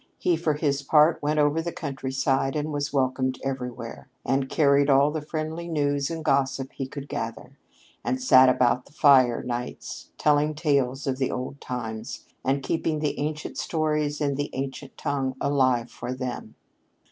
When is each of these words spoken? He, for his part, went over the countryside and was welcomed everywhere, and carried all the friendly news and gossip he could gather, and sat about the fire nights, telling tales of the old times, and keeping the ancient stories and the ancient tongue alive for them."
He, 0.17 0.35
for 0.35 0.55
his 0.55 0.81
part, 0.81 1.21
went 1.21 1.37
over 1.37 1.61
the 1.61 1.71
countryside 1.71 2.55
and 2.55 2.71
was 2.73 2.91
welcomed 2.91 3.39
everywhere, 3.43 4.09
and 4.25 4.49
carried 4.49 4.89
all 4.89 5.11
the 5.11 5.21
friendly 5.21 5.67
news 5.67 6.09
and 6.09 6.25
gossip 6.25 6.71
he 6.71 6.87
could 6.87 7.07
gather, 7.07 7.59
and 8.03 8.19
sat 8.19 8.49
about 8.49 8.87
the 8.87 8.93
fire 8.93 9.43
nights, 9.43 10.09
telling 10.17 10.55
tales 10.55 11.05
of 11.05 11.19
the 11.19 11.29
old 11.29 11.61
times, 11.61 12.25
and 12.43 12.63
keeping 12.63 12.97
the 12.97 13.19
ancient 13.19 13.59
stories 13.59 14.19
and 14.21 14.37
the 14.37 14.49
ancient 14.53 14.97
tongue 14.97 15.35
alive 15.39 15.91
for 15.91 16.15
them." 16.15 16.55